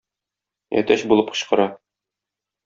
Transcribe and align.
Әтәч 0.81 1.03
булып 1.11 1.29
кычкыра. 1.35 1.69